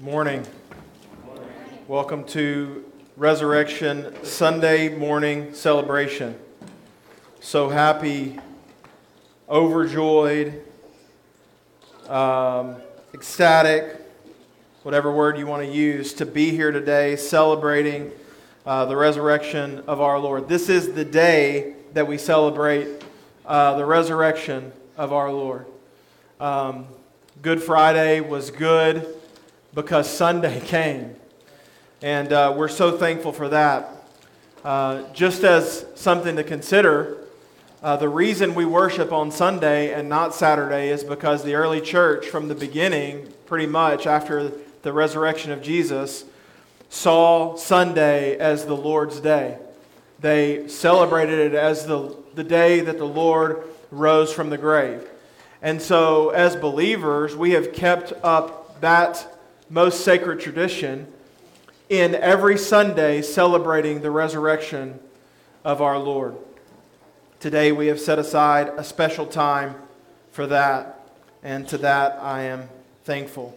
[0.00, 0.46] Good morning.
[1.86, 6.40] Welcome to Resurrection Sunday morning celebration.
[7.40, 8.38] So happy,
[9.46, 10.64] overjoyed,
[12.08, 12.76] um,
[13.12, 14.00] ecstatic,
[14.84, 18.10] whatever word you want to use, to be here today celebrating
[18.64, 20.48] uh, the resurrection of our Lord.
[20.48, 23.04] This is the day that we celebrate
[23.44, 25.66] uh, the resurrection of our Lord.
[26.40, 26.86] Um,
[27.42, 29.19] good Friday was good
[29.74, 31.14] because Sunday came.
[32.02, 33.90] And uh, we're so thankful for that.
[34.64, 37.18] Uh, just as something to consider,
[37.82, 42.26] uh, the reason we worship on Sunday and not Saturday is because the early church,
[42.26, 46.24] from the beginning, pretty much after the resurrection of Jesus,
[46.90, 49.58] saw Sunday as the Lord's day.
[50.20, 55.08] They celebrated it as the, the day that the Lord rose from the grave.
[55.62, 59.39] And so, as believers, we have kept up that
[59.70, 61.06] most sacred tradition
[61.88, 64.98] in every Sunday celebrating the resurrection
[65.64, 66.36] of our Lord.
[67.38, 69.76] Today we have set aside a special time
[70.32, 71.08] for that,
[71.44, 72.68] and to that I am
[73.04, 73.56] thankful.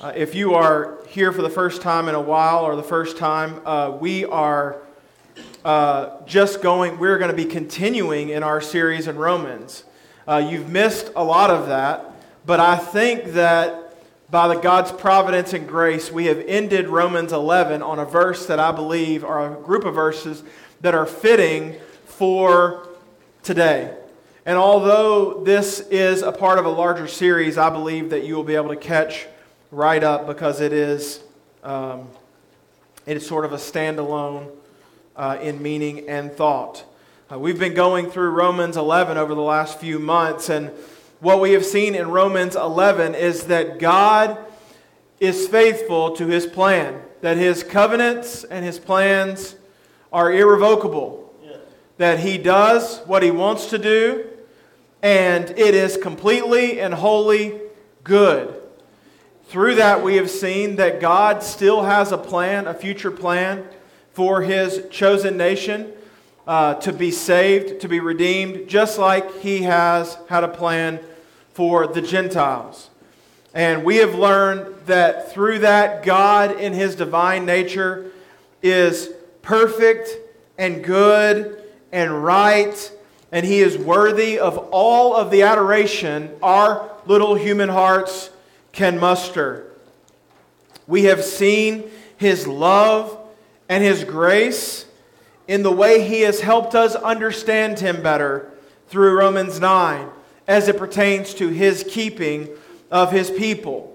[0.00, 3.16] Uh, if you are here for the first time in a while or the first
[3.16, 4.78] time, uh, we are
[5.64, 9.84] uh, just going, we're going to be continuing in our series in Romans.
[10.26, 13.81] Uh, you've missed a lot of that, but I think that
[14.32, 18.58] by the God's providence and grace, we have ended Romans 11 on a verse that
[18.58, 20.42] I believe are a group of verses
[20.80, 22.88] that are fitting for
[23.42, 23.94] today.
[24.46, 28.42] And although this is a part of a larger series, I believe that you will
[28.42, 29.26] be able to catch
[29.70, 31.22] right up because it is,
[31.62, 32.08] um,
[33.04, 34.50] it is sort of a standalone
[35.14, 36.86] uh, in meaning and thought.
[37.30, 40.70] Uh, we've been going through Romans 11 over the last few months, and
[41.22, 44.36] what we have seen in Romans 11 is that God
[45.20, 49.54] is faithful to his plan, that his covenants and his plans
[50.12, 51.32] are irrevocable,
[51.96, 54.26] that he does what he wants to do,
[55.00, 57.60] and it is completely and wholly
[58.02, 58.60] good.
[59.44, 63.64] Through that, we have seen that God still has a plan, a future plan
[64.12, 65.92] for his chosen nation
[66.48, 70.98] uh, to be saved, to be redeemed, just like he has had a plan
[71.52, 72.90] for the Gentiles.
[73.54, 78.10] And we have learned that through that, God, in his divine nature,
[78.62, 79.10] is
[79.42, 80.08] perfect
[80.56, 82.92] and good and right,
[83.30, 88.30] and he is worthy of all of the adoration our little human hearts
[88.72, 89.66] can muster.
[90.86, 93.18] We have seen his love
[93.68, 94.86] and his grace
[95.46, 98.50] in the way he has helped us understand him better
[98.88, 100.08] through Romans 9
[100.46, 102.48] as it pertains to his keeping
[102.90, 103.88] of his people.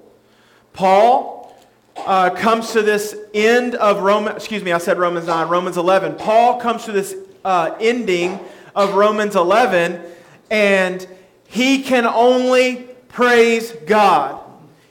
[0.74, 1.56] Paul
[1.97, 6.16] uh, comes to this end of Romans, excuse me, I said Romans 9, Romans 11.
[6.16, 8.40] Paul comes to this uh, ending
[8.75, 10.02] of Romans 11,
[10.52, 11.08] and
[11.47, 14.41] he can only praise God.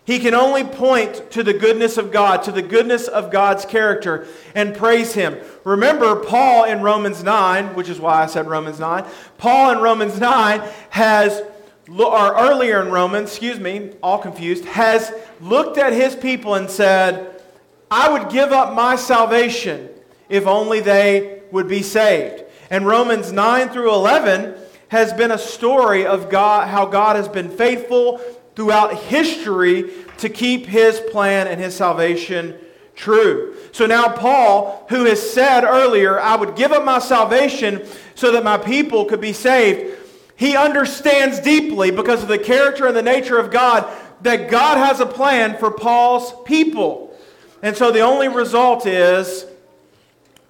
[0.06, 4.28] He can only point to the goodness of God, to the goodness of God's character,
[4.55, 5.37] and praise Him.
[5.65, 9.05] Remember, Paul in Romans 9, which is why I said Romans 9,
[9.37, 11.43] Paul in Romans 9 has,
[11.89, 17.43] or earlier in Romans, excuse me, all confused, has looked at his people and said,
[17.91, 19.88] I would give up my salvation
[20.28, 22.44] if only they would be saved.
[22.71, 24.55] And Romans 9 through 11
[24.88, 28.21] has been a story of God, how God has been faithful
[28.56, 32.59] throughout history to keep his plan and his salvation
[32.94, 33.55] true.
[33.72, 38.43] So now, Paul, who has said earlier, I would give up my salvation so that
[38.43, 39.99] my people could be saved,
[40.34, 43.87] he understands deeply because of the character and the nature of God
[44.22, 47.15] that God has a plan for Paul's people.
[47.62, 49.44] And so the only result is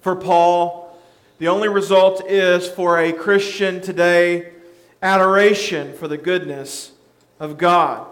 [0.01, 0.97] for Paul,
[1.39, 4.53] the only result is for a Christian today
[5.01, 6.91] adoration for the goodness
[7.39, 8.07] of God.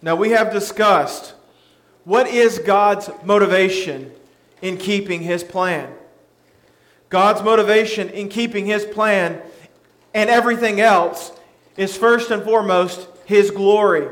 [0.00, 1.34] Now, we have discussed
[2.04, 4.10] what is God's motivation
[4.60, 5.92] in keeping his plan.
[7.08, 9.40] God's motivation in keeping his plan
[10.14, 11.32] and everything else
[11.76, 14.08] is first and foremost his glory.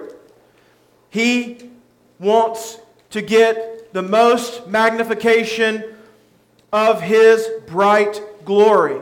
[1.10, 1.70] He
[2.19, 2.78] wants
[3.10, 5.96] to get the most magnification
[6.72, 9.00] of his bright glory.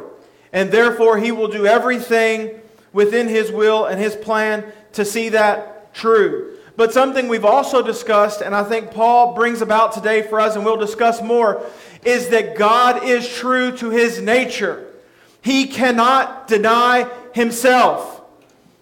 [0.52, 2.60] And therefore, he will do everything
[2.98, 4.64] within His will and His plan
[4.94, 6.56] to see that true.
[6.76, 10.64] But something we've also discussed, and I think Paul brings about today for us, and
[10.64, 11.64] we'll discuss more,
[12.04, 14.84] is that God is true to His nature.
[15.42, 18.20] He cannot deny Himself.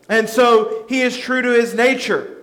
[0.08, 2.36] And so He is true to His nature.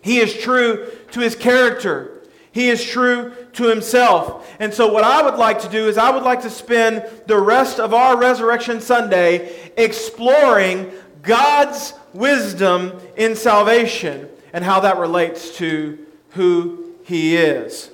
[0.00, 2.22] He is true to his character.
[2.50, 4.48] He is true to himself.
[4.58, 7.38] And so, what I would like to do is, I would like to spend the
[7.38, 10.90] rest of our Resurrection Sunday exploring
[11.22, 15.98] God's wisdom in salvation and how that relates to
[16.30, 17.90] who he is.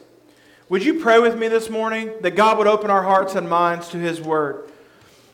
[0.69, 3.89] Would you pray with me this morning that God would open our hearts and minds
[3.89, 4.71] to his word?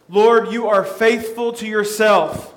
[0.08, 2.54] Lord, you are faithful to yourself.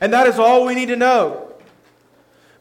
[0.00, 1.49] And that is all we need to know.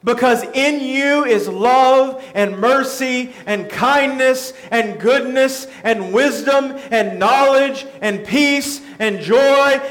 [0.04, 7.86] Because in you is love and mercy and kindness and goodness and wisdom and knowledge
[8.02, 9.38] and peace and joy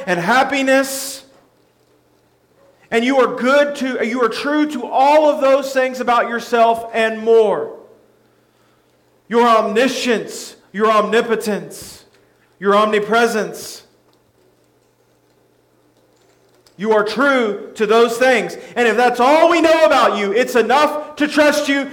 [0.07, 1.27] and happiness.
[2.91, 6.91] And you are good to you are true to all of those things about yourself
[6.95, 7.79] and more.
[9.29, 12.07] Your omniscience, your omnipotence,
[12.59, 13.78] your omnipresence
[16.79, 18.57] you are true to those things.
[18.77, 21.91] And if that's all we know about you, it's enough to trust you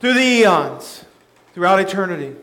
[0.00, 1.04] through the eons,
[1.52, 2.34] throughout eternity.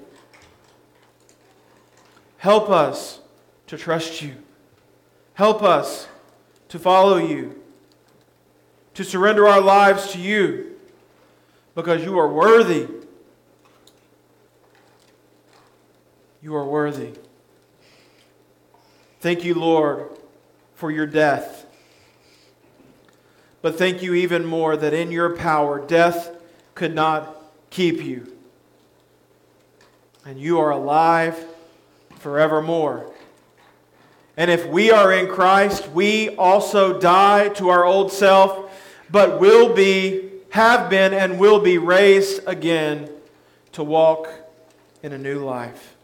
[2.38, 3.20] Help us
[3.66, 4.36] to trust you.
[5.34, 6.08] Help us
[6.70, 7.60] to follow you,
[8.94, 10.78] to surrender our lives to you,
[11.74, 12.88] because you are worthy.
[16.44, 17.14] You are worthy.
[19.20, 20.17] Thank you, Lord
[20.78, 21.66] for your death.
[23.64, 26.40] But thank you even more that in your power, death
[26.76, 27.36] could not
[27.72, 28.32] keep you.
[30.24, 31.44] And you are alive
[32.20, 33.12] forevermore.
[34.38, 38.72] And if we are in Christ, we also die to our old self,
[39.10, 43.10] but will be, have been, and will be raised again
[43.72, 44.30] to walk
[45.02, 45.96] in a new life.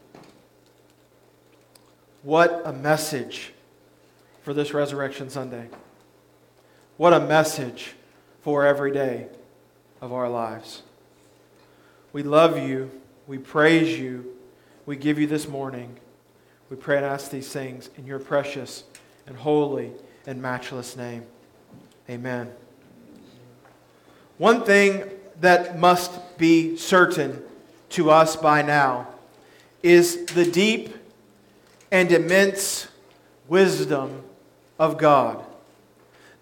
[2.24, 3.53] What a message
[4.44, 5.70] for this Resurrection Sunday.
[6.98, 7.94] What a message
[8.42, 9.28] for every day
[10.02, 10.84] of our lives.
[12.12, 12.92] We love you.
[13.26, 14.36] We praise you.
[14.86, 15.96] We give you this morning.
[16.70, 18.84] We pray and ask these things in your precious
[19.26, 19.92] and holy
[20.28, 21.26] and matchless name.
[22.10, 22.52] Amen.
[24.38, 27.42] One thing that must be certain
[27.92, 29.08] to us by now
[29.82, 30.94] is the deep
[31.92, 32.90] and immense
[33.48, 34.24] wisdom
[34.80, 35.44] of God,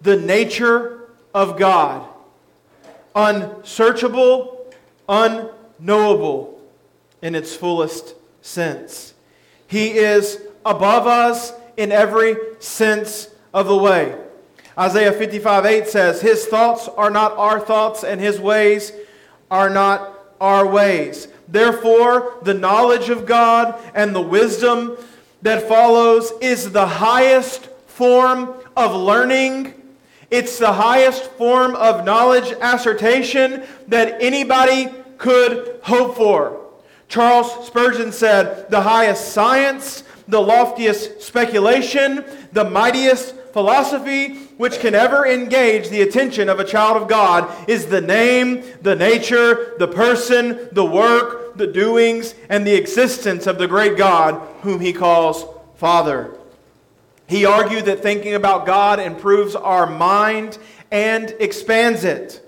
[0.00, 2.06] the nature of God,
[3.14, 4.72] unsearchable,
[5.08, 6.60] unknowable
[7.20, 9.14] in its fullest sense.
[9.66, 14.18] He is above us in every sense of the way.
[14.78, 18.92] Isaiah 55 8 says, His thoughts are not our thoughts, and His ways
[19.50, 21.28] are not our ways.
[21.46, 24.96] Therefore, the knowledge of God and the wisdom
[25.42, 29.74] that follows is the highest form of learning.
[30.30, 36.60] It's the highest form of knowledge assertion that anybody could hope for.
[37.08, 45.26] Charles Spurgeon said, The highest science, the loftiest speculation, the mightiest philosophy which can ever
[45.26, 50.68] engage the attention of a child of God is the name, the nature, the person,
[50.72, 56.34] the work, the doings, and the existence of the great God whom he calls Father.
[57.32, 60.58] He argued that thinking about God improves our mind
[60.90, 62.46] and expands it.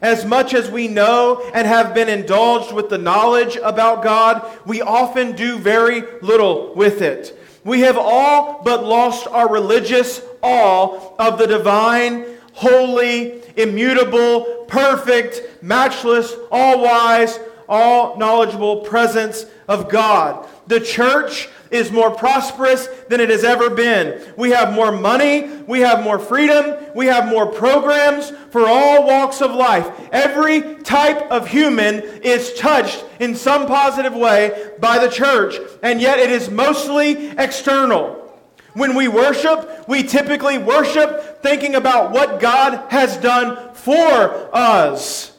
[0.00, 4.80] As much as we know and have been indulged with the knowledge about God, we
[4.80, 7.38] often do very little with it.
[7.62, 16.34] We have all but lost our religious awe of the divine, holy, immutable, perfect, matchless,
[16.50, 17.38] all wise,
[17.68, 20.48] all knowledgeable presence of God.
[20.70, 24.22] The church is more prosperous than it has ever been.
[24.36, 29.42] We have more money, we have more freedom, we have more programs for all walks
[29.42, 29.90] of life.
[30.12, 36.20] Every type of human is touched in some positive way by the church, and yet
[36.20, 38.32] it is mostly external.
[38.74, 45.36] When we worship, we typically worship thinking about what God has done for us.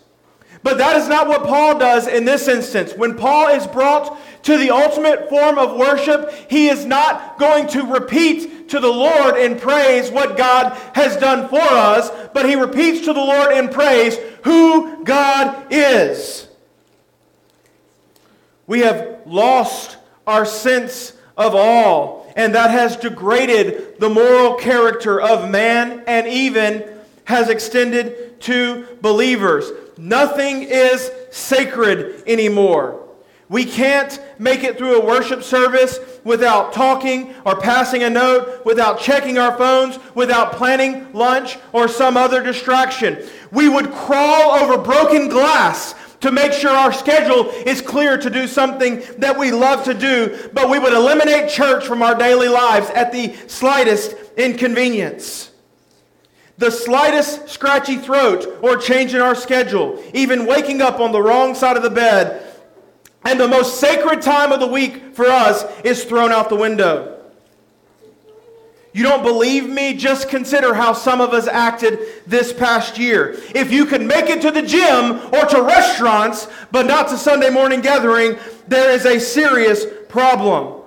[0.64, 2.94] But that is not what Paul does in this instance.
[2.94, 7.84] When Paul is brought to the ultimate form of worship, he is not going to
[7.84, 13.06] repeat to the Lord in praise what God has done for us, but he repeats
[13.06, 16.48] to the Lord in praise who God is.
[18.68, 25.50] We have lost our sense of awe, and that has degraded the moral character of
[25.50, 26.84] man and even
[27.26, 29.70] has extended to believers.
[29.98, 33.01] Nothing is sacred anymore.
[33.52, 38.98] We can't make it through a worship service without talking or passing a note, without
[38.98, 43.22] checking our phones, without planning lunch or some other distraction.
[43.52, 48.48] We would crawl over broken glass to make sure our schedule is clear to do
[48.48, 52.90] something that we love to do, but we would eliminate church from our daily lives
[52.92, 55.52] at the slightest inconvenience.
[56.58, 61.54] The slightest scratchy throat or change in our schedule, even waking up on the wrong
[61.54, 62.48] side of the bed,
[63.24, 67.18] and the most sacred time of the week for us is thrown out the window.
[68.94, 69.94] You don't believe me?
[69.94, 73.38] Just consider how some of us acted this past year.
[73.56, 77.50] If you can make it to the gym or to restaurants, but not to Sunday
[77.50, 78.38] morning gathering,
[78.68, 80.82] there is a serious problem.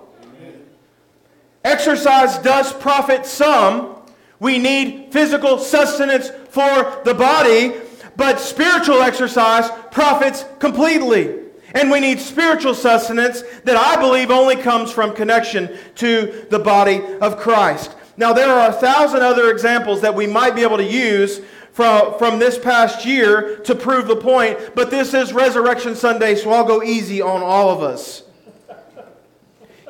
[1.65, 3.97] Exercise does profit some.
[4.39, 7.73] We need physical sustenance for the body,
[8.17, 11.44] but spiritual exercise profits completely.
[11.75, 17.03] And we need spiritual sustenance that I believe only comes from connection to the body
[17.21, 17.97] of Christ.
[18.17, 21.41] Now, there are a thousand other examples that we might be able to use
[21.73, 26.53] from, from this past year to prove the point, but this is Resurrection Sunday, so
[26.53, 28.23] I'll go easy on all of us.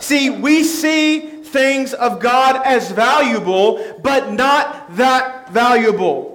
[0.01, 6.34] See, we see things of God as valuable, but not that valuable.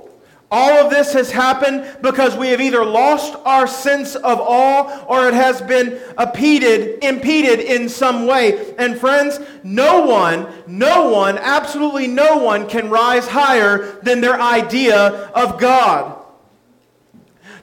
[0.51, 5.27] All of this has happened because we have either lost our sense of awe or
[5.27, 8.74] it has been impeded, impeded in some way.
[8.77, 14.98] And friends, no one, no one, absolutely no one can rise higher than their idea
[15.36, 16.18] of God.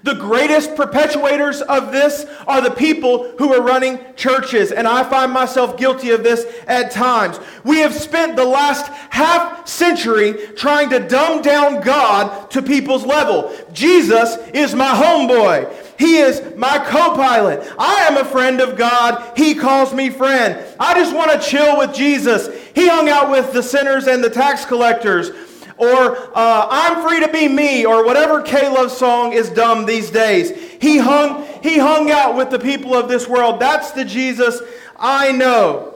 [0.06, 5.32] The greatest perpetuators of this are the people who are running churches, and I find
[5.32, 7.40] myself guilty of this at times.
[7.64, 13.52] We have spent the last half century trying to dumb down God to people's level.
[13.72, 15.74] Jesus is my homeboy.
[15.98, 17.68] He is my co pilot.
[17.76, 19.36] I am a friend of God.
[19.36, 20.64] He calls me friend.
[20.78, 22.46] I just want to chill with Jesus.
[22.76, 25.32] He hung out with the sinners and the tax collectors
[25.78, 30.50] or uh, I'm free to be me, or whatever K-Love song is dumb these days.
[30.80, 33.60] He hung, he hung out with the people of this world.
[33.60, 34.60] That's the Jesus
[34.98, 35.92] I know.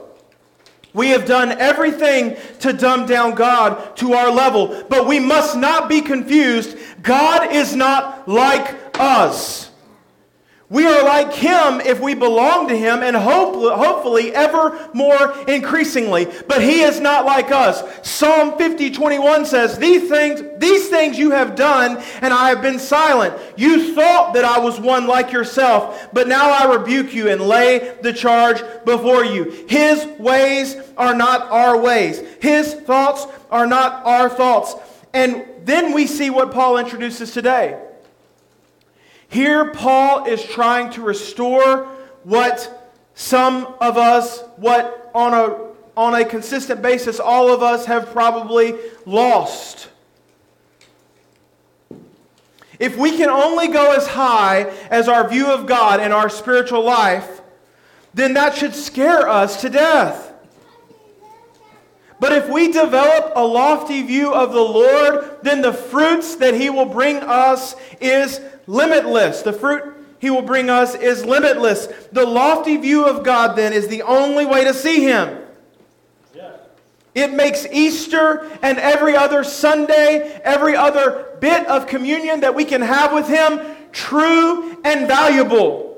[0.93, 5.87] We have done everything to dumb down God to our level, but we must not
[5.87, 6.77] be confused.
[7.01, 9.70] God is not like us.
[10.71, 16.29] We are like him if we belong to him and hope, hopefully ever more increasingly.
[16.47, 17.83] But he is not like us.
[18.07, 22.79] Psalm 50, 21 says, these things, these things you have done and I have been
[22.79, 23.37] silent.
[23.57, 27.97] You thought that I was one like yourself, but now I rebuke you and lay
[28.01, 29.65] the charge before you.
[29.67, 32.23] His ways are not our ways.
[32.39, 34.75] His thoughts are not our thoughts.
[35.13, 37.77] And then we see what Paul introduces today.
[39.31, 41.85] Here, Paul is trying to restore
[42.23, 48.11] what some of us, what on a, on a consistent basis, all of us have
[48.11, 49.87] probably lost.
[52.77, 56.83] If we can only go as high as our view of God and our spiritual
[56.83, 57.39] life,
[58.13, 60.33] then that should scare us to death.
[62.19, 66.69] But if we develop a lofty view of the Lord, then the fruits that He
[66.69, 69.41] will bring us is limitless.
[69.41, 71.87] The fruit he will bring us is limitless.
[72.11, 75.41] The lofty view of God, then, is the only way to see him.
[77.13, 82.81] It makes Easter and every other Sunday, every other bit of communion that we can
[82.81, 83.59] have with Him
[83.91, 85.89] true and valuable.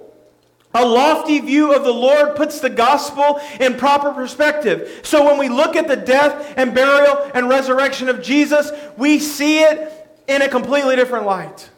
[0.74, 5.02] A lofty view of the Lord puts the gospel in proper perspective.
[5.04, 9.62] So when we look at the death and burial and resurrection of Jesus, we see
[9.62, 11.70] it in a completely different light.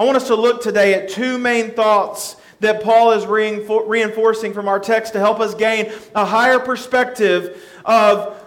[0.00, 4.66] I want us to look today at two main thoughts that Paul is reinforcing from
[4.66, 8.42] our text to help us gain a higher perspective of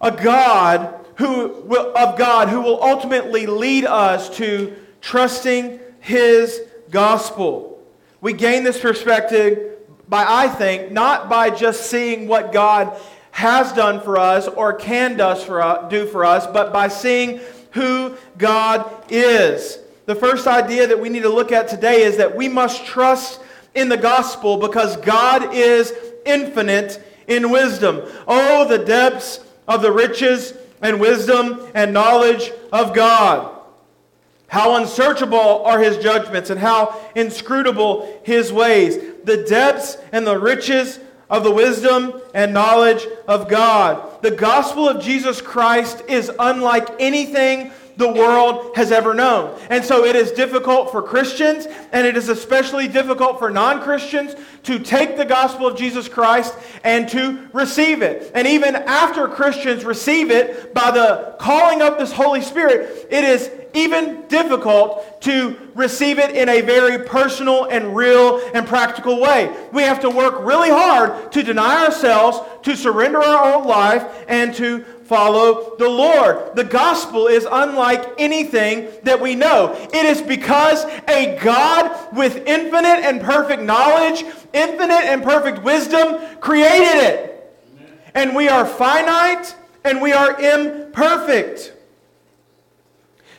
[0.00, 7.82] a God who will, of God who will ultimately lead us to trusting his gospel.
[8.20, 12.96] We gain this perspective by I think not by just seeing what God
[13.32, 17.40] has done for us or can do for us, but by seeing
[17.72, 19.80] who God is.
[20.12, 23.40] The first idea that we need to look at today is that we must trust
[23.74, 25.90] in the gospel because God is
[26.26, 28.02] infinite in wisdom.
[28.28, 30.52] Oh, the depths of the riches
[30.82, 33.58] and wisdom and knowledge of God.
[34.48, 38.98] How unsearchable are his judgments and how inscrutable his ways.
[39.24, 41.00] The depths and the riches
[41.32, 44.22] of the wisdom and knowledge of God.
[44.22, 49.58] The gospel of Jesus Christ is unlike anything the world has ever known.
[49.70, 54.34] And so it is difficult for Christians, and it is especially difficult for non Christians
[54.64, 58.30] to take the gospel of Jesus Christ and to receive it.
[58.34, 63.50] And even after Christians receive it by the calling of this Holy Spirit, it is
[63.74, 69.54] even difficult to receive it in a very personal and real and practical way.
[69.72, 74.54] We have to work really hard to deny ourselves, to surrender our own life, and
[74.54, 76.56] to follow the Lord.
[76.56, 79.74] The gospel is unlike anything that we know.
[79.92, 87.04] It is because a God with infinite and perfect knowledge, infinite and perfect wisdom created
[87.04, 87.28] it.
[88.14, 91.74] And we are finite and we are imperfect.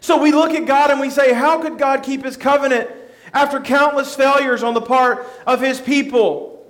[0.03, 2.89] So we look at God and we say, How could God keep his covenant
[3.31, 6.67] after countless failures on the part of his people?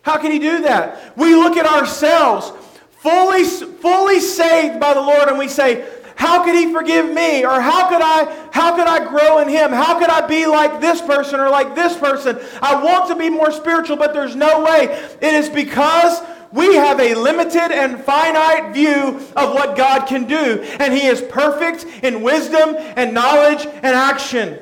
[0.00, 1.18] How can he do that?
[1.18, 2.50] We look at ourselves,
[2.92, 7.60] fully, fully saved by the Lord, and we say, how could he forgive me or
[7.60, 11.00] how could i how could i grow in him how could i be like this
[11.00, 14.84] person or like this person i want to be more spiritual but there's no way
[15.22, 16.20] it is because
[16.52, 21.22] we have a limited and finite view of what God can do, and He is
[21.22, 24.58] perfect in wisdom and knowledge and action.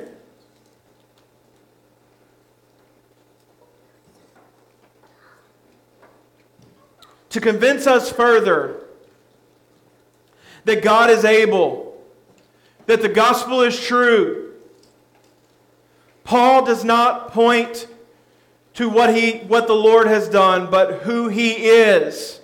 [7.29, 8.83] To convince us further
[10.65, 11.99] that God is able,
[12.87, 14.53] that the gospel is true,
[16.23, 17.87] Paul does not point
[18.79, 22.39] to what, he, what the Lord has done, but who He is.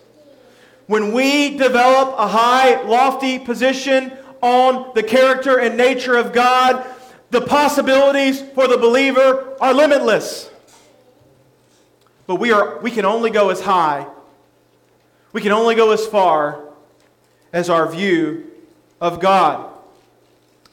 [0.86, 4.12] When we develop a high, lofty position
[4.42, 6.86] on the character and nature of God,
[7.30, 10.52] the possibilities for the believer are limitless.
[12.28, 14.06] But we, are, we can only go as high,
[15.32, 16.66] we can only go as far
[17.54, 18.52] as our view
[19.00, 19.72] of God.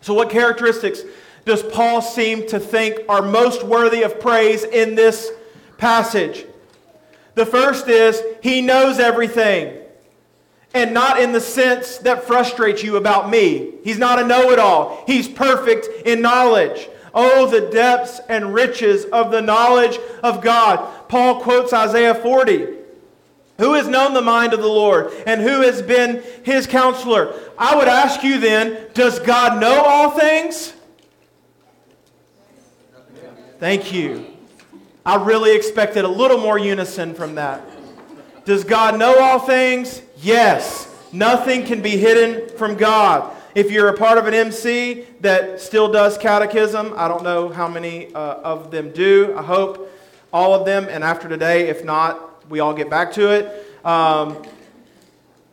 [0.00, 1.02] So, what characteristics
[1.44, 5.30] does Paul seem to think are most worthy of praise in this
[5.82, 6.46] passage.
[7.34, 9.78] The first is, He knows everything.
[10.72, 13.74] And not in the sense that frustrates you about me.
[13.82, 16.88] He's not a know it all, He's perfect in knowledge.
[17.12, 21.08] Oh, the depths and riches of the knowledge of God.
[21.10, 22.68] Paul quotes Isaiah 40.
[23.58, 27.34] Who has known the mind of the Lord and who has been his counselor?
[27.58, 30.72] I would ask you then, does God know all things?
[33.58, 34.31] Thank you.
[35.04, 37.60] I really expected a little more unison from that.
[38.44, 40.00] Does God know all things?
[40.18, 40.88] Yes.
[41.12, 43.36] Nothing can be hidden from God.
[43.56, 47.66] If you're a part of an MC that still does catechism, I don't know how
[47.66, 49.34] many uh, of them do.
[49.36, 49.90] I hope
[50.32, 50.86] all of them.
[50.88, 53.84] And after today, if not, we all get back to it.
[53.84, 54.40] Um,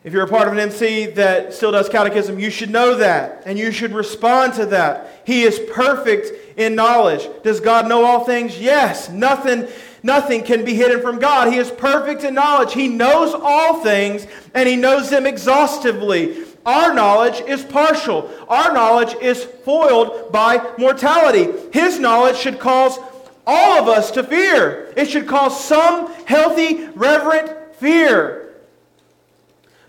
[0.02, 3.42] if you're a part of an MC that still does catechism, you should know that
[3.44, 5.22] and you should respond to that.
[5.26, 7.28] He is perfect in knowledge.
[7.42, 8.58] Does God know all things?
[8.58, 9.08] Yes.
[9.08, 9.66] Nothing,
[10.02, 11.52] nothing can be hidden from God.
[11.52, 12.74] He is perfect in knowledge.
[12.74, 16.44] He knows all things and he knows them exhaustively.
[16.66, 18.30] Our knowledge is partial.
[18.48, 21.48] Our knowledge is foiled by mortality.
[21.72, 22.98] His knowledge should cause
[23.46, 24.92] all of us to fear.
[24.96, 28.54] It should cause some healthy, reverent fear.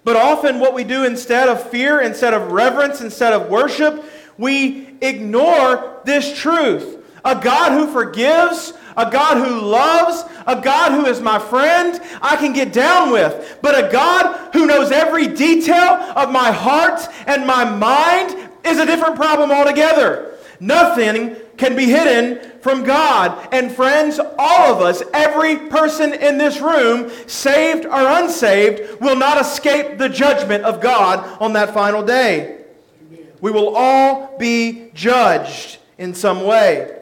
[0.03, 4.03] But often, what we do instead of fear, instead of reverence, instead of worship,
[4.37, 6.97] we ignore this truth.
[7.23, 12.35] A God who forgives, a God who loves, a God who is my friend, I
[12.35, 13.59] can get down with.
[13.61, 18.85] But a God who knows every detail of my heart and my mind is a
[18.85, 20.35] different problem altogether.
[20.59, 23.49] Nothing can be hidden from God.
[23.51, 29.41] And friends, all of us, every person in this room, saved or unsaved, will not
[29.41, 32.60] escape the judgment of God on that final day.
[33.41, 36.99] We will all be judged in some way.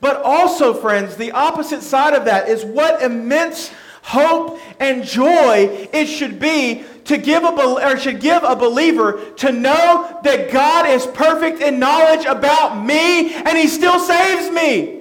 [0.00, 3.70] But also, friends, the opposite side of that is what immense
[4.02, 9.52] hope and joy it should be to give a or should give a believer to
[9.52, 14.97] know that God is perfect in knowledge about me and he still saves me.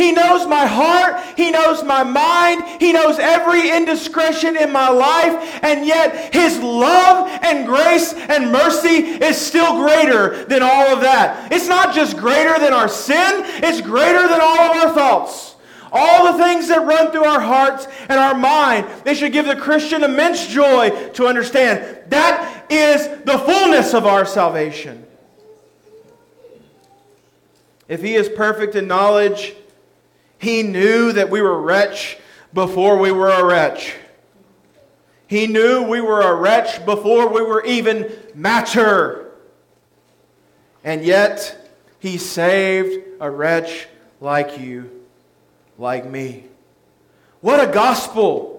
[0.00, 1.22] He knows my heart.
[1.36, 2.64] He knows my mind.
[2.80, 5.60] He knows every indiscretion in my life.
[5.62, 11.52] And yet, His love and grace and mercy is still greater than all of that.
[11.52, 15.56] It's not just greater than our sin, it's greater than all of our thoughts.
[15.92, 19.56] All the things that run through our hearts and our mind, they should give the
[19.56, 22.10] Christian immense joy to understand.
[22.10, 25.04] That is the fullness of our salvation.
[27.86, 29.56] If he is perfect in knowledge,
[30.40, 32.16] he knew that we were wretch
[32.54, 33.94] before we were a wretch.
[35.26, 39.32] He knew we were a wretch before we were even matter.
[40.82, 43.86] And yet, he saved a wretch
[44.20, 44.90] like you,
[45.78, 46.46] like me.
[47.42, 48.56] What a gospel!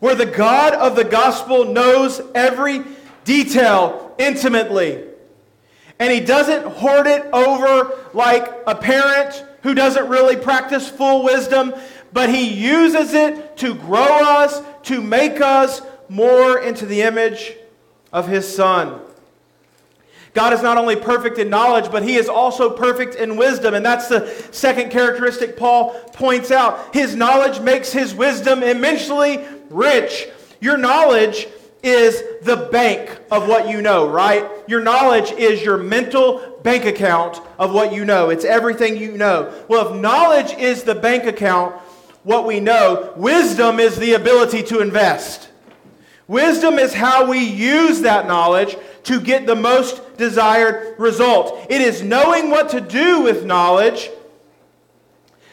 [0.00, 2.82] Where the God of the gospel knows every
[3.24, 5.04] detail intimately.
[5.98, 11.74] And he doesn't hoard it over like a parent who doesn't really practice full wisdom,
[12.12, 17.54] but he uses it to grow us, to make us more into the image
[18.12, 19.00] of his son.
[20.34, 23.74] God is not only perfect in knowledge, but he is also perfect in wisdom.
[23.74, 26.94] And that's the second characteristic Paul points out.
[26.94, 30.28] His knowledge makes his wisdom immensely rich.
[30.60, 31.48] Your knowledge
[31.82, 34.48] is the bank of what you know, right?
[34.68, 38.30] Your knowledge is your mental bank account of what you know.
[38.30, 39.52] It's everything you know.
[39.68, 41.74] Well, if knowledge is the bank account,
[42.24, 45.48] what we know, wisdom is the ability to invest.
[46.28, 51.66] Wisdom is how we use that knowledge to get the most desired result.
[51.68, 54.10] It is knowing what to do with knowledge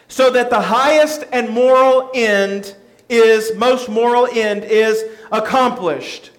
[0.08, 2.76] so that the highest and moral end
[3.10, 6.32] is, most moral end is accomplished.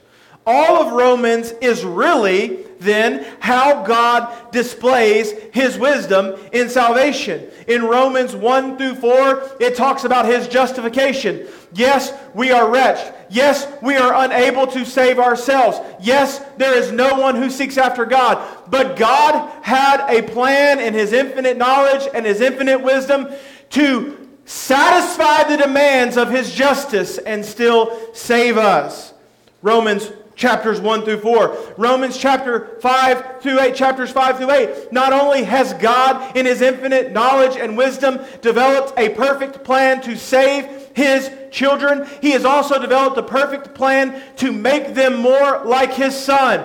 [0.46, 7.48] All of Romans is really then how God displays his wisdom in salvation.
[7.68, 11.46] In Romans 1 through 4, it talks about his justification.
[11.74, 13.14] Yes, we are wretched.
[13.28, 15.78] Yes, we are unable to save ourselves.
[16.00, 18.42] Yes, there is no one who seeks after God.
[18.68, 23.28] But God had a plan in his infinite knowledge and his infinite wisdom
[23.70, 29.12] to satisfy the demands of his justice and still save us.
[29.62, 31.74] Romans chapters 1 through 4.
[31.76, 34.90] Romans chapter 5 through 8, chapters 5 through 8.
[34.90, 40.16] Not only has God, in his infinite knowledge and wisdom, developed a perfect plan to
[40.16, 45.92] save his children, he has also developed a perfect plan to make them more like
[45.92, 46.64] his son.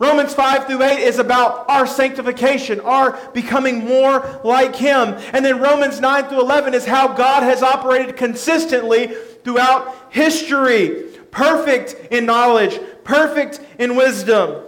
[0.00, 5.14] Romans 5 through 8 is about our sanctification, our becoming more like Him.
[5.32, 11.04] And then Romans 9 through 11 is how God has operated consistently throughout history.
[11.30, 14.62] Perfect in knowledge, perfect in wisdom.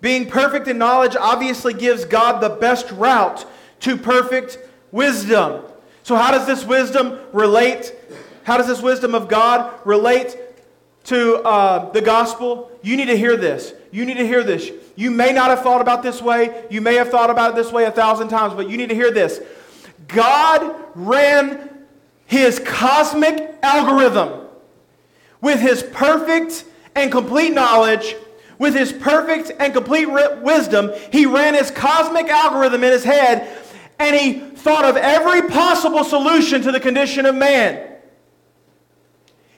[0.00, 3.46] Being perfect in knowledge obviously gives God the best route
[3.80, 4.58] to perfect
[4.90, 5.62] wisdom.
[6.02, 7.94] So, how does this wisdom relate?
[8.42, 10.36] How does this wisdom of God relate
[11.04, 12.70] to uh, the gospel?
[12.82, 13.72] You need to hear this.
[13.92, 14.70] You need to hear this.
[14.96, 16.66] You may not have thought about this way.
[16.68, 18.94] You may have thought about it this way a thousand times, but you need to
[18.96, 19.40] hear this.
[20.08, 21.70] God ran
[22.26, 24.48] his cosmic algorithm
[25.42, 28.16] with his perfect and complete knowledge,
[28.58, 33.58] with his perfect and complete wisdom, he ran his cosmic algorithm in his head
[33.98, 37.88] and he thought of every possible solution to the condition of man.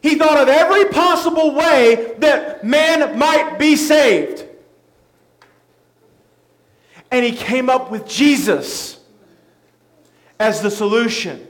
[0.03, 4.45] He thought of every possible way that man might be saved.
[7.11, 9.01] And he came up with Jesus
[10.39, 11.47] as the solution.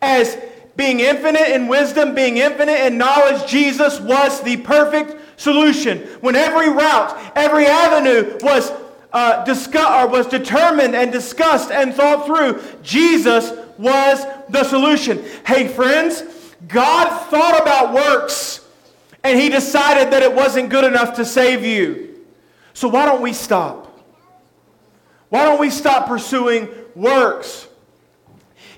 [0.00, 0.36] As
[0.76, 5.98] being infinite in wisdom, being infinite in knowledge, Jesus was the perfect solution.
[6.20, 8.72] When every route, every avenue was
[9.12, 15.22] uh, discuss, was determined and discussed and thought through, Jesus was the solution.
[15.44, 16.22] Hey, friends,
[16.68, 18.66] God thought about works
[19.24, 22.20] and he decided that it wasn't good enough to save you.
[22.74, 23.88] So why don't we stop?
[25.28, 27.68] Why don't we stop pursuing works?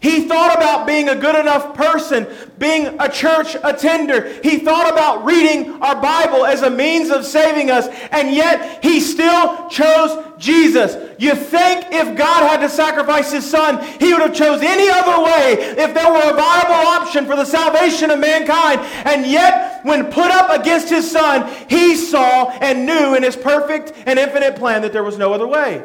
[0.05, 2.27] He thought about being a good enough person,
[2.59, 4.39] being a church attender.
[4.43, 9.01] He thought about reading our Bible as a means of saving us, and yet he
[9.01, 10.95] still chose Jesus.
[11.19, 15.25] You think if God had to sacrifice his son, he would have chose any other
[15.25, 18.83] way if there were a viable option for the salvation of mankind.
[19.07, 23.95] And yet, when put up against his son, he saw and knew in his perfect
[24.05, 25.83] and infinite plan that there was no other way.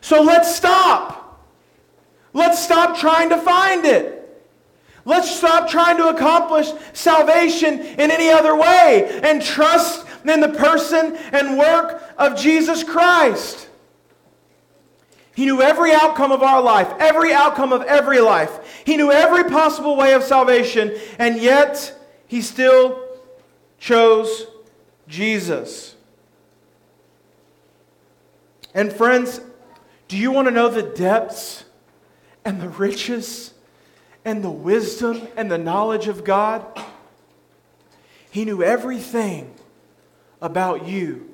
[0.00, 1.23] So let's stop.
[2.34, 4.20] Let's stop trying to find it.
[5.06, 11.16] Let's stop trying to accomplish salvation in any other way and trust in the person
[11.32, 13.68] and work of Jesus Christ.
[15.34, 18.82] He knew every outcome of our life, every outcome of every life.
[18.84, 23.04] He knew every possible way of salvation, and yet he still
[23.78, 24.46] chose
[25.08, 25.94] Jesus.
[28.74, 29.40] And friends,
[30.08, 31.63] do you want to know the depths
[32.44, 33.52] and the riches
[34.24, 36.64] and the wisdom and the knowledge of God.
[38.30, 39.54] He knew everything
[40.40, 41.30] about you.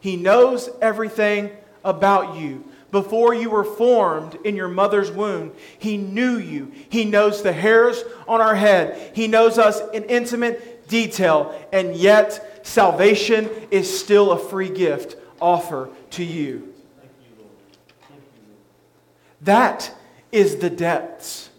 [0.00, 1.50] He knows everything
[1.84, 2.64] about you.
[2.90, 6.72] Before you were formed in your mother's womb, He knew you.
[6.88, 9.12] He knows the hairs on our head.
[9.14, 11.56] He knows us in intimate detail.
[11.72, 16.74] And yet, salvation is still a free gift offer to you.
[19.42, 19.94] That
[20.32, 21.50] is the depths.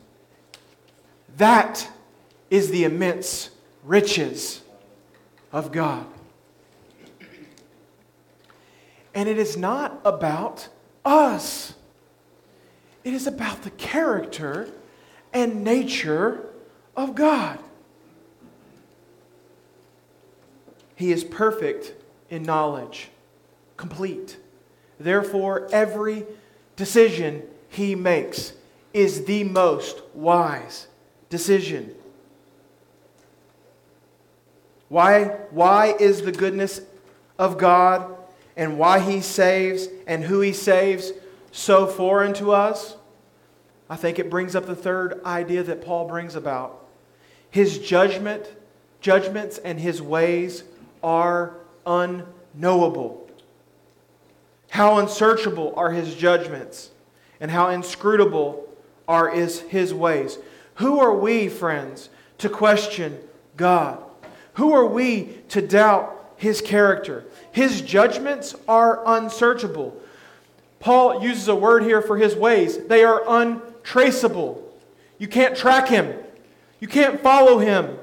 [1.37, 1.89] That
[2.49, 3.49] is the immense
[3.83, 4.61] riches
[5.51, 6.05] of God.
[9.13, 10.69] And it is not about
[11.03, 11.73] us,
[13.03, 14.69] it is about the character
[15.33, 16.45] and nature
[16.95, 17.59] of God.
[20.95, 21.93] He is perfect
[22.29, 23.09] in knowledge,
[23.75, 24.37] complete.
[24.99, 26.25] Therefore, every
[26.75, 28.53] decision he makes
[28.93, 30.87] is the most wise
[31.29, 31.95] decision.
[34.89, 36.81] Why, why is the goodness
[37.39, 38.13] of God
[38.57, 41.13] and why he saves and who he saves
[41.51, 42.97] so foreign to us?
[43.89, 46.85] I think it brings up the third idea that Paul brings about.
[47.49, 48.45] His judgment,
[48.99, 50.63] judgments and his ways
[51.03, 53.29] are unknowable.
[54.69, 56.91] How unsearchable are his judgments,
[57.41, 58.67] and how inscrutable
[59.11, 60.37] are is his ways.
[60.75, 63.19] Who are we, friends, to question
[63.57, 64.01] God?
[64.53, 67.25] Who are we to doubt his character?
[67.51, 70.01] His judgments are unsearchable.
[70.79, 72.77] Paul uses a word here for his ways.
[72.87, 74.63] They are untraceable.
[75.17, 76.15] You can't track him.
[76.79, 77.97] You can't follow him.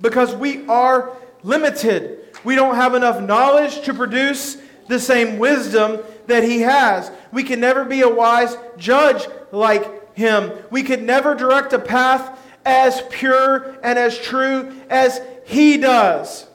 [0.00, 2.20] Because we are limited.
[2.44, 7.10] We don't have enough knowledge to produce the same wisdom that he has.
[7.32, 10.52] We can never be a wise judge like him.
[10.70, 16.46] We could never direct a path as pure and as true as he does.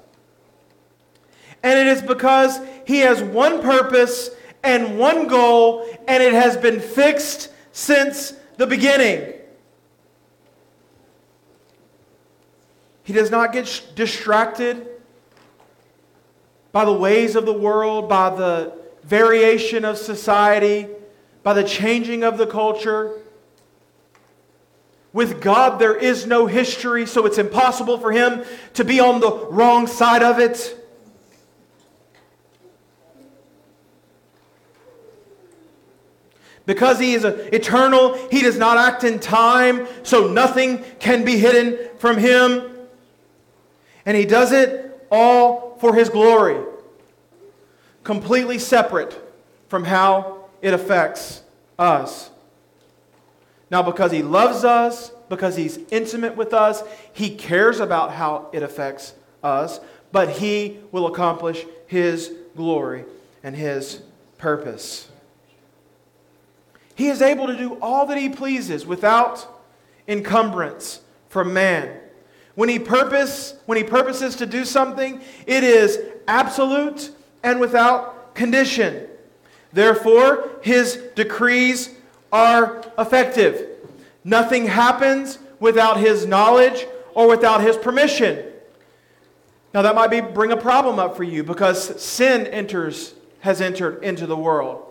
[1.64, 4.32] And it is because he has one purpose
[4.64, 9.34] and one goal, and it has been fixed since the beginning.
[13.04, 14.88] He does not get distracted
[16.72, 20.88] by the ways of the world, by the variation of society,
[21.44, 23.20] by the changing of the culture.
[25.14, 29.32] With God, there is no history, so it's impossible for him to be on the
[29.50, 30.78] wrong side of it.
[36.66, 41.78] Because he is eternal, he does not act in time, so nothing can be hidden
[41.98, 42.64] from him.
[44.06, 46.64] And he does it all for his glory,
[48.04, 49.20] completely separate
[49.68, 51.44] from how it affects
[51.78, 52.30] us.
[53.70, 56.84] Now, because he loves us, because he's intimate with us,
[57.14, 59.80] he cares about how it affects us,
[60.12, 63.06] but he will accomplish his glory
[63.44, 64.02] and his
[64.38, 65.08] purpose.
[66.96, 69.48] He is able to do all that he pleases without
[70.08, 71.98] encumbrance from man.
[72.56, 77.12] When he purpose, when he purposes to do something, it is absolute
[77.44, 79.08] and without condition.
[79.74, 81.90] Therefore, his decrees
[82.32, 83.68] are effective.
[84.24, 88.46] Nothing happens without his knowledge or without his permission.
[89.74, 94.04] Now that might be bring a problem up for you because sin enters has entered
[94.04, 94.84] into the world.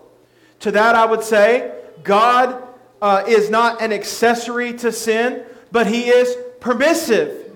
[0.60, 2.62] To that I would say God
[3.00, 7.52] uh, is not an accessory to sin, but he is permissive.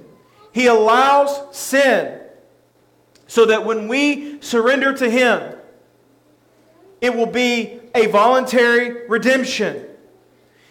[0.53, 2.21] He allows sin
[3.27, 5.57] so that when we surrender to him,
[7.01, 9.87] it will be a voluntary redemption.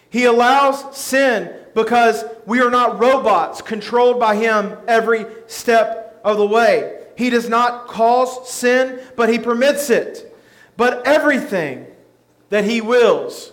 [0.10, 6.46] He allows sin because we are not robots controlled by Him every step of the
[6.46, 7.02] way.
[7.18, 10.36] He does not cause sin, but He permits it.
[10.78, 11.88] But everything
[12.50, 13.52] that He wills,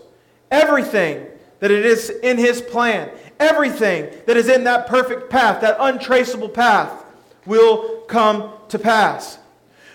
[0.51, 1.27] everything
[1.61, 6.49] that it is in His plan, everything that is in that perfect path, that untraceable
[6.49, 7.05] path,
[7.47, 9.39] will come to pass.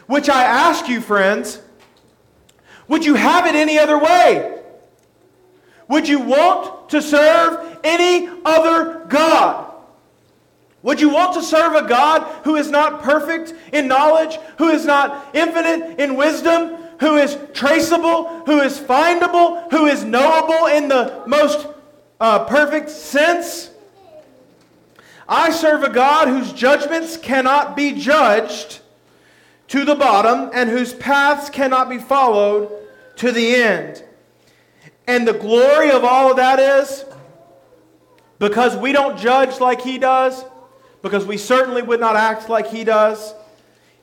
[0.08, 1.62] Which I ask you, friends,
[2.88, 4.62] would you have it any other way?
[5.88, 9.74] Would you want to serve any other God?
[10.84, 14.86] Would you want to serve a God who is not perfect in knowledge, who is
[14.86, 21.24] not infinite in wisdom, who is traceable, who is findable, who is knowable in the
[21.26, 21.68] most
[22.20, 23.72] uh, perfect sense?
[25.28, 28.82] I serve a God whose judgments cannot be judged
[29.70, 32.70] to the bottom and whose paths cannot be followed
[33.18, 34.04] to the end.
[35.08, 37.06] And the glory of all of that is
[38.40, 40.44] because we don't judge like he does,
[41.02, 43.34] because we certainly would not act like he does,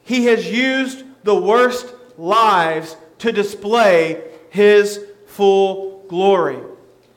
[0.05, 6.59] he has used the worst lives to display his full glory,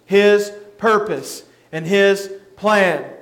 [0.05, 3.14] his purpose, and his plan.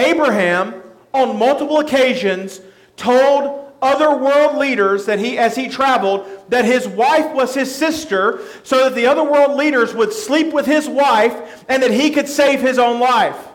[0.00, 0.82] Abraham,
[1.12, 2.60] on multiple occasions,
[2.96, 8.40] told other world leaders that he as he traveled that his wife was his sister
[8.62, 12.28] so that the other world leaders would sleep with his wife and that he could
[12.28, 13.48] save his own life.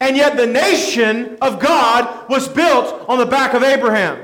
[0.00, 4.23] And yet the nation of God was built on the back of Abraham.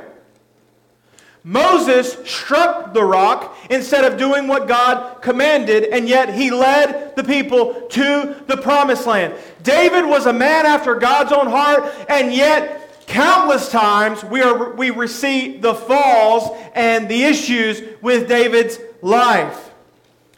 [1.42, 7.24] Moses struck the rock instead of doing what God commanded, and yet he led the
[7.24, 9.35] people to the promised land.
[9.62, 15.07] David was a man after God's own heart, and yet countless times we, are, we
[15.09, 19.70] see the falls and the issues with David's life.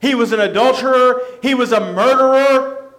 [0.00, 2.90] He was an adulterer, he was a murderer,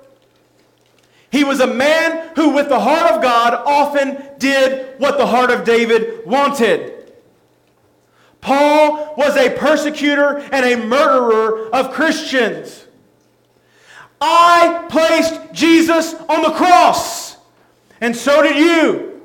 [1.32, 5.50] he was a man who, with the heart of God, often did what the heart
[5.50, 6.93] of David wanted.
[8.44, 12.86] Paul was a persecutor and a murderer of Christians.
[14.20, 17.38] I placed Jesus on the cross,
[18.02, 19.22] and so did you.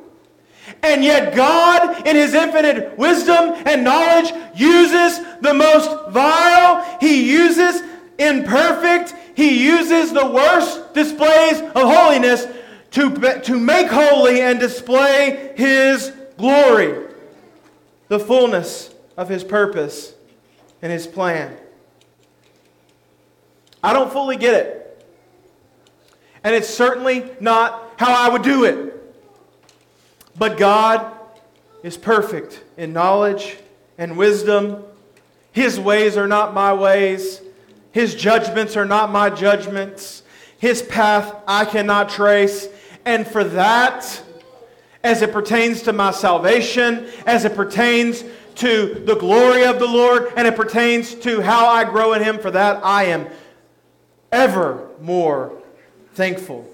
[0.85, 7.83] And yet, God, in His infinite wisdom and knowledge, uses the most vile, He uses
[8.19, 12.47] imperfect, he uses the worst displays of holiness
[12.91, 17.07] to, to make holy and display his glory,
[18.09, 20.15] the fullness of his purpose
[20.81, 21.55] and his plan.
[23.83, 25.07] I don't fully get it.
[26.45, 28.95] And it's certainly not how I would do it.
[30.39, 31.13] But God
[31.83, 33.59] is perfect in knowledge
[33.99, 34.85] and wisdom.
[35.51, 37.41] His ways are not my ways.
[37.91, 40.23] His judgments are not my judgments.
[40.59, 42.69] His path I cannot trace.
[43.05, 44.23] And for that,
[45.03, 48.23] as it pertains to my salvation, as it pertains
[48.59, 52.39] to the glory of the Lord, and it pertains to how I grow in Him,
[52.39, 53.29] for that I am
[54.33, 55.63] ever more
[56.15, 56.69] thankful.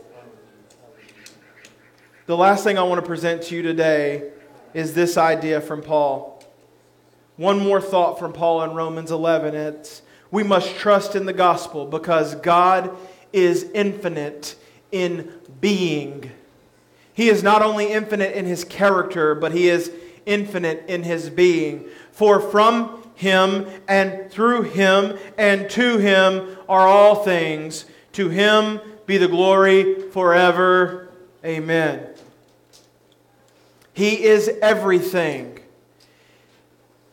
[2.27, 4.31] The last thing I want to present to you today
[4.73, 6.42] is this idea from Paul.
[7.37, 9.55] One more thought from Paul in Romans 11.
[9.55, 12.97] It's we must trust in the gospel because God
[13.33, 14.57] is infinite
[14.90, 16.31] in being.
[17.12, 19.92] He is not only infinite in his character, but he is
[20.27, 21.87] infinite in his being.
[22.13, 27.85] For from him and through him and to him are all things.
[28.13, 31.11] To him be the glory forever.
[31.45, 32.09] Amen.
[33.93, 35.61] He is everything.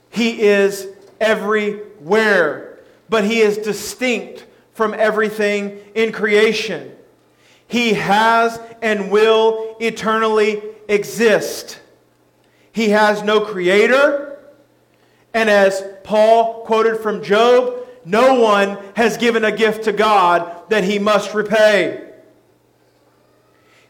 [0.09, 0.87] He is
[1.19, 2.71] everywhere
[3.11, 6.95] but he is distinct from everything in creation.
[7.67, 11.80] He has and will eternally exist.
[12.71, 14.39] He has no creator.
[15.33, 20.83] And as Paul quoted from Job, no one has given a gift to God that
[20.83, 22.09] he must repay.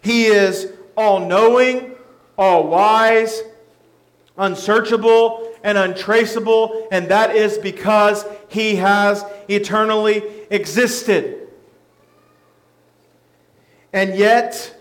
[0.01, 1.95] He is all knowing,
[2.37, 3.43] all wise,
[4.37, 11.47] unsearchable, and untraceable, and that is because he has eternally existed.
[13.93, 14.75] And yet,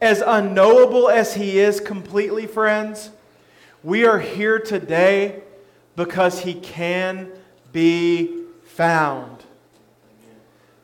[0.00, 3.10] as unknowable as he is completely, friends,
[3.82, 5.42] we are here today
[5.94, 7.30] because he can
[7.72, 9.44] be found.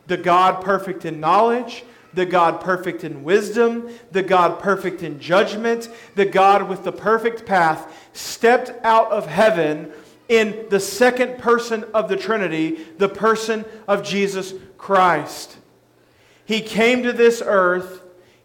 [0.06, 5.88] The God perfect in knowledge, the God perfect in wisdom, the God perfect in judgment,
[6.14, 9.92] the God with the perfect path, stepped out of heaven
[10.28, 15.56] in the second person of the Trinity, the person of Jesus Christ.
[16.44, 18.01] He came to this earth,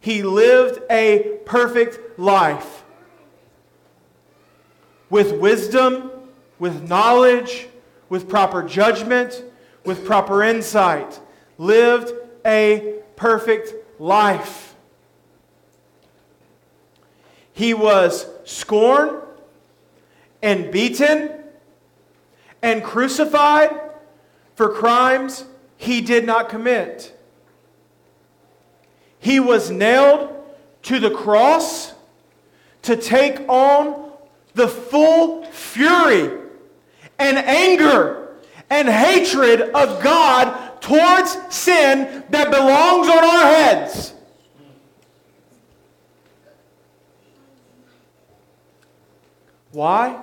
[0.07, 2.85] he lived a perfect life
[5.09, 6.09] with wisdom,
[6.59, 7.67] with knowledge,
[8.07, 9.43] with proper judgment,
[9.83, 11.19] with proper insight.
[11.57, 12.13] Lived
[12.45, 14.75] a perfect life.
[17.51, 19.21] He was scorned
[20.41, 21.31] and beaten
[22.61, 23.77] and crucified
[24.55, 25.43] for crimes
[25.75, 27.16] he did not commit.
[29.19, 30.33] He was nailed
[30.83, 31.93] to the cross
[32.83, 34.11] to take on
[34.53, 36.31] the full fury
[37.19, 38.35] and anger
[38.69, 44.13] and hatred of God towards sin that belongs on our heads.
[49.71, 50.21] Why?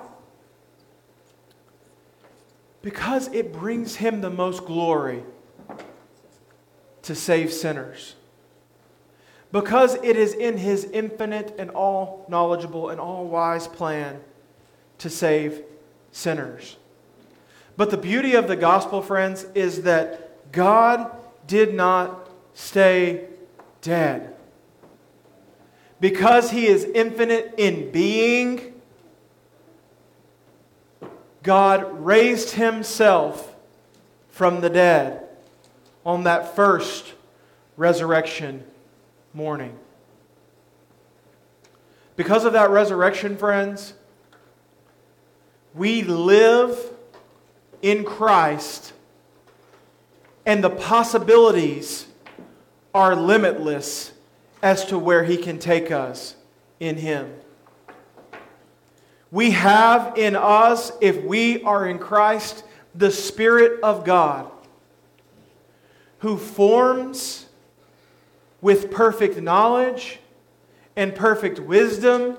[2.82, 5.22] Because it brings him the most glory
[7.02, 8.14] to save sinners.
[9.54, 14.18] Because it is in his infinite and all knowledgeable and all wise plan
[14.98, 15.62] to save
[16.10, 16.76] sinners.
[17.76, 21.08] But the beauty of the gospel, friends, is that God
[21.46, 23.28] did not stay
[23.80, 24.34] dead.
[26.00, 28.74] because he is infinite in being,
[31.44, 33.54] God raised himself
[34.30, 35.28] from the dead
[36.04, 37.14] on that first
[37.76, 38.64] resurrection
[39.34, 39.76] morning.
[42.16, 43.94] Because of that resurrection, friends,
[45.74, 46.78] we live
[47.82, 48.92] in Christ,
[50.46, 52.06] and the possibilities
[52.94, 54.12] are limitless
[54.62, 56.36] as to where He can take us
[56.78, 57.34] in Him.
[59.32, 62.64] We have in us, if we are in Christ,
[62.94, 64.50] the Spirit of God
[66.24, 67.44] who forms
[68.64, 70.18] with perfect knowledge
[70.96, 72.34] and perfect wisdom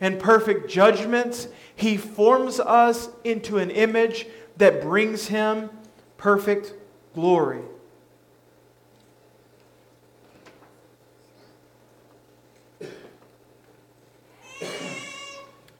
[0.00, 1.48] and perfect judgments.
[1.76, 5.68] He forms us into an image that brings Him
[6.16, 6.72] perfect
[7.14, 7.60] glory.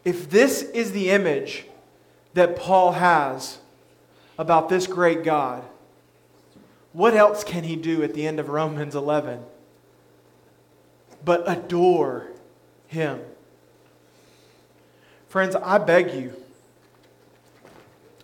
[0.04, 1.64] If this is the image
[2.34, 3.60] that Paul has
[4.38, 5.64] about this great God,
[6.92, 9.42] what else can he do at the end of Romans 11
[11.24, 12.28] but adore
[12.86, 13.20] him?
[15.28, 16.32] Friends, I beg you,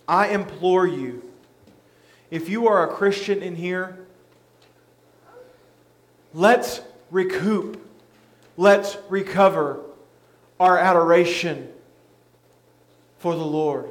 [0.09, 1.23] I implore you,
[2.31, 3.99] if you are a Christian in here,
[6.35, 6.81] let's
[7.11, 7.85] recoup,
[8.57, 9.81] let's recover
[10.59, 11.69] our adoration
[13.19, 13.89] for the Lord.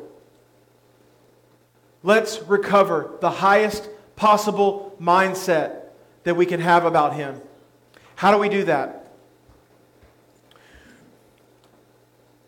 [2.04, 5.86] Let's recover the highest possible mindset
[6.24, 7.42] that we can have about Him.
[8.16, 9.12] How do we do that?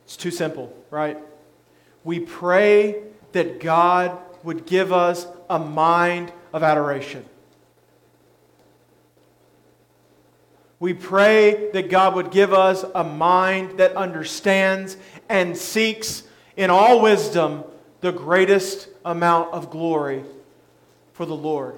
[0.05, 1.17] It's too simple, right?
[2.03, 3.03] We pray
[3.33, 7.25] that God would give us a mind of adoration.
[10.79, 14.95] We pray that God would give us a mind that understands
[15.27, 16.23] and seeks
[16.55, 17.63] in all wisdom
[18.01, 20.23] the greatest amount of glory
[21.13, 21.75] for the Lord.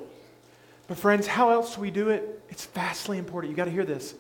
[0.88, 2.39] But, friends, how else do we do it?
[2.50, 3.52] It's vastly important.
[3.52, 4.16] You got to hear this.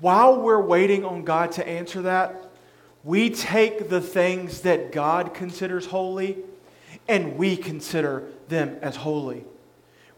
[0.00, 2.50] While we're waiting on God to answer that,
[3.02, 6.38] we take the things that God considers holy
[7.08, 9.44] and we consider them as holy.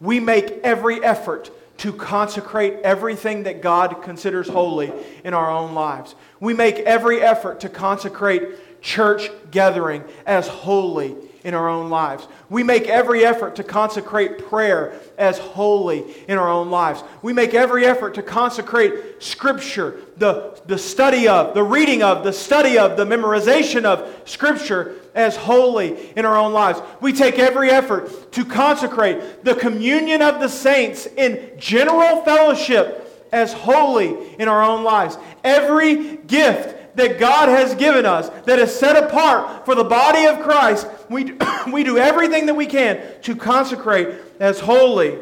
[0.01, 4.92] We make every effort to consecrate everything that God considers holy
[5.24, 6.14] in our own lives.
[6.40, 11.16] We make every effort to consecrate church gathering as holy
[11.47, 12.26] in our own lives.
[12.51, 17.05] We make every effort to consecrate prayer as holy in our own lives.
[17.22, 22.32] We make every effort to consecrate Scripture, the, the study of, the reading of, the
[22.32, 26.80] study of, the memorization of Scripture as holy in our own lives.
[27.01, 33.53] We take every effort to consecrate the communion of the saints in general fellowship as
[33.53, 35.16] holy in our own lives.
[35.44, 40.40] Every gift that God has given us that is set apart for the body of
[40.40, 41.38] Christ, we, do,
[41.72, 45.18] we do everything that we can to consecrate as holy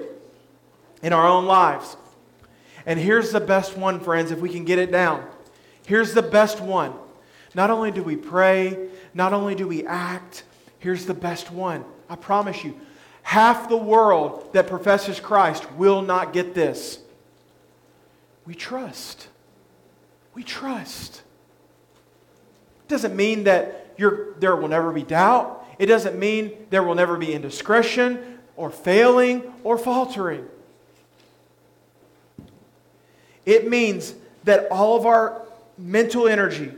[1.03, 1.97] in our own lives.
[2.87, 5.25] And here's the best one, friends, if we can get it down.
[5.87, 6.95] Here's the best one.
[7.55, 10.45] Not only do we pray, not only do we act,
[10.79, 11.85] here's the best one.
[12.09, 12.79] I promise you,
[13.23, 16.99] half the world that professes Christ will not get this.
[18.45, 19.29] We trust.
[20.35, 21.23] We trust.
[22.85, 25.67] It doesn't mean that there will never be doubt.
[25.79, 30.47] It doesn't mean there will never be indiscretion or failing or faltering.
[33.47, 34.15] It means
[34.45, 35.43] that all of our
[35.77, 36.73] mental energy,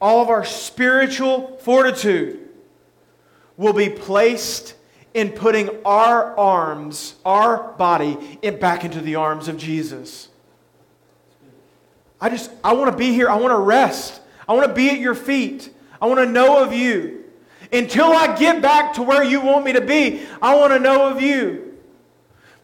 [0.00, 2.48] all of our spiritual fortitude
[3.56, 4.74] will be placed
[5.14, 10.28] in putting our arms, our body, in, back into the arms of Jesus.
[12.20, 13.28] I just, I want to be here.
[13.28, 14.20] I want to rest.
[14.48, 15.72] I want to be at your feet.
[16.00, 17.24] I want to know of you.
[17.72, 21.08] Until I get back to where you want me to be, I want to know
[21.08, 21.78] of you.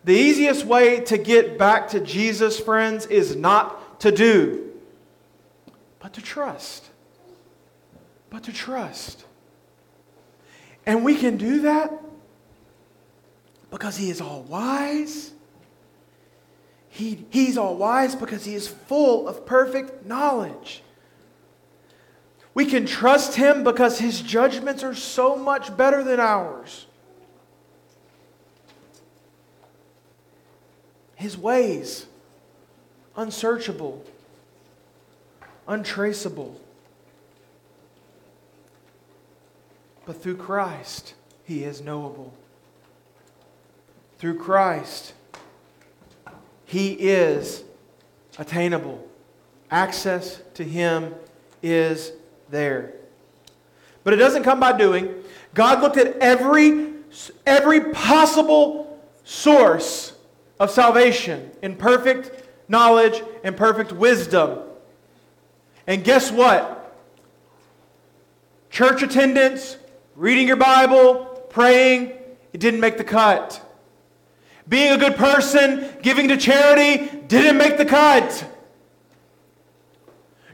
[0.04, 4.72] The easiest way to get back to Jesus, friends, is not to do,
[5.98, 6.88] but to trust.
[8.30, 9.24] But to trust.
[10.86, 11.92] And we can do that
[13.70, 15.32] because He is all wise.
[16.88, 20.82] He, he's all wise because He is full of perfect knowledge.
[22.54, 26.86] We can trust Him because His judgments are so much better than ours.
[31.14, 32.06] His ways,
[33.16, 34.04] unsearchable,
[35.68, 36.60] untraceable.
[40.06, 42.34] But through Christ, He is knowable.
[44.18, 45.12] Through Christ,
[46.64, 47.62] He is
[48.38, 49.06] attainable.
[49.70, 51.14] Access to Him
[51.62, 52.12] is
[52.50, 52.94] there.
[54.04, 55.14] But it doesn't come by doing.
[55.54, 56.92] God looked at every,
[57.46, 60.14] every possible source
[60.58, 64.60] of salvation in perfect knowledge and perfect wisdom.
[65.86, 66.76] And guess what?
[68.70, 69.76] Church attendance,
[70.14, 72.12] reading your Bible, praying,
[72.52, 73.60] it didn't make the cut.
[74.68, 78.44] Being a good person, giving to charity, didn't make the cut.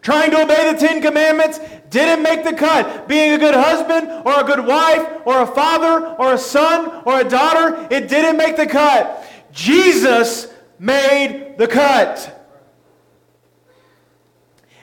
[0.07, 1.59] Trying to obey the Ten Commandments
[1.91, 3.09] didn't make the cut.
[3.09, 7.19] Being a good husband or a good wife or a father or a son or
[7.19, 9.29] a daughter, it didn't make the cut.
[9.51, 10.47] Jesus
[10.79, 12.49] made the cut.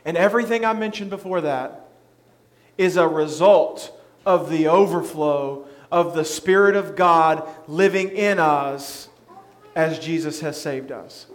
[0.04, 1.88] And everything I mentioned before that
[2.78, 9.08] is a result of the overflow of the Spirit of God living in us
[9.74, 11.28] as Jesus has saved us.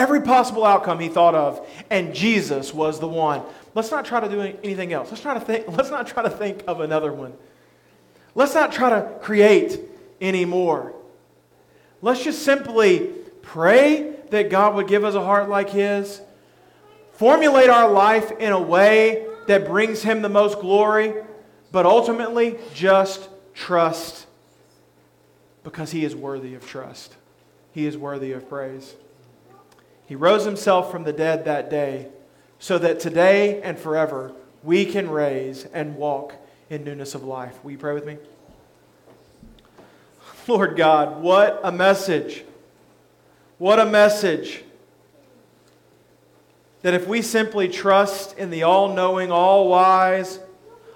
[0.00, 3.42] Every possible outcome he thought of, and Jesus was the one.
[3.74, 5.10] Let's not try to do anything else.
[5.10, 7.34] Let's, try to think, let's not try to think of another one.
[8.34, 9.78] Let's not try to create
[10.18, 10.94] anymore.
[12.00, 13.10] Let's just simply
[13.42, 16.22] pray that God would give us a heart like his,
[17.12, 21.12] formulate our life in a way that brings him the most glory,
[21.72, 24.26] but ultimately just trust
[25.62, 27.16] because he is worthy of trust.
[27.74, 28.94] He is worthy of praise.
[30.10, 32.08] He rose himself from the dead that day
[32.58, 34.32] so that today and forever
[34.64, 36.34] we can raise and walk
[36.68, 37.62] in newness of life.
[37.62, 38.18] Will you pray with me?
[40.48, 42.42] Lord God, what a message.
[43.58, 44.64] What a message.
[46.82, 50.40] That if we simply trust in the all knowing, all wise,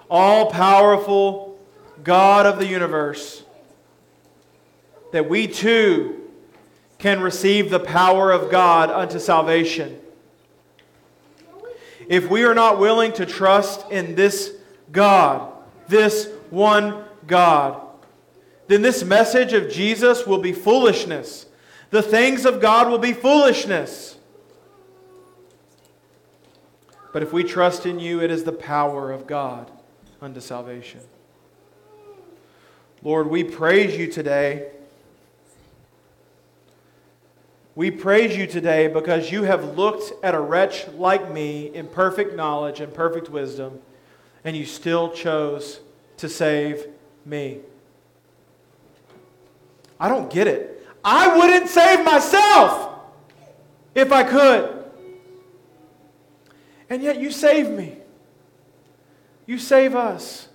[0.09, 1.57] all powerful,
[2.03, 3.43] God of the universe,
[5.13, 6.24] that we too
[6.97, 9.99] can receive the power of God unto salvation.
[12.07, 14.53] If we are not willing to trust in this
[14.91, 15.51] God,
[15.87, 17.81] this one God,
[18.67, 21.45] then this message of Jesus will be foolishness.
[21.89, 24.17] The things of God will be foolishness.
[27.11, 29.71] But if we trust in you, it is the power of God
[30.21, 30.99] unto salvation.
[33.03, 34.71] Lord, we praise you today.
[37.75, 42.33] We praise you today because you have looked at a wretch like me in perfect
[42.33, 43.79] knowledge and perfect wisdom,
[44.45, 45.81] and you still chose
[46.17, 46.87] to save
[47.25, 47.59] me.
[49.99, 50.87] I don't get it.
[51.03, 52.97] I wouldn't save myself
[53.93, 54.85] if I could.
[56.89, 57.97] And yet you save me.
[59.45, 60.47] You save us.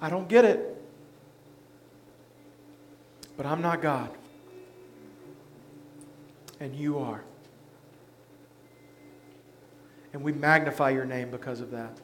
[0.00, 0.69] I don't get it.
[3.40, 4.10] But I'm not God.
[6.60, 7.24] And you are.
[10.12, 11.98] And we magnify your name because of that.